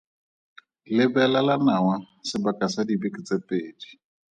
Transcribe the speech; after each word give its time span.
Lebelela 0.97 1.55
nawa 1.65 1.95
sebaka 2.27 2.65
sa 2.73 2.81
dibeke 2.89 3.19
tse 3.25 3.35
pedi. 3.47 3.89